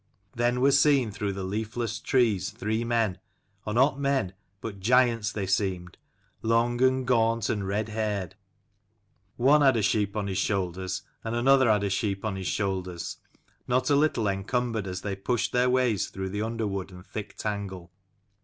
Then 0.33 0.61
were 0.61 0.71
seen 0.71 1.11
through 1.11 1.33
the 1.33 1.43
leafless 1.43 1.99
trees 1.99 2.49
three 2.49 2.83
men, 2.83 3.19
or 3.67 3.73
not 3.75 3.99
men 3.99 4.33
but 4.59 4.79
giants 4.79 5.31
they 5.31 5.45
seemed, 5.45 5.95
long 6.41 6.81
and 6.81 7.05
gaunt 7.05 7.49
and 7.49 7.67
red 7.67 7.89
haired. 7.89 8.33
One 9.37 9.61
had 9.61 9.77
a 9.77 9.83
sheep 9.83 10.17
on 10.17 10.25
his 10.25 10.39
shoulders, 10.39 11.03
and 11.23 11.35
another 11.35 11.69
had 11.69 11.83
a 11.83 11.91
sheep 11.91 12.25
on 12.25 12.35
his 12.35 12.47
shoulders, 12.47 13.17
not 13.67 13.91
a 13.91 13.95
little 13.95 14.27
encumbered 14.27 14.87
as 14.87 15.01
they 15.01 15.15
pushed 15.15 15.51
their 15.51 15.69
ways 15.69 16.07
through 16.09 16.29
the 16.29 16.41
underwood 16.41 16.91
and 16.91 17.05
thick 17.05 17.37
tangle. 17.37 17.91